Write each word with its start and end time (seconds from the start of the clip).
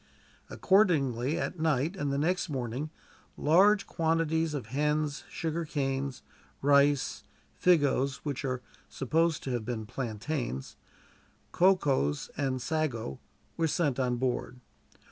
Accordingly, 0.49 1.37
at 1.39 1.59
night 1.59 1.95
and 1.95 2.11
the 2.11 2.17
next 2.17 2.49
morning 2.49 2.89
large 3.37 3.85
quantities 3.85 4.55
of 4.55 4.65
hens, 4.73 5.23
sugarcanes, 5.29 6.23
rice, 6.63 7.23
figos 7.63 8.21
which 8.23 8.43
are 8.43 8.63
supposed 8.89 9.43
to 9.43 9.51
have 9.51 9.63
been 9.63 9.85
plantains 9.85 10.75
cocoas, 11.51 12.31
and 12.35 12.59
sago 12.63 13.19
were 13.57 13.67
sent 13.67 13.99
on 13.99 14.15
board. 14.17 14.59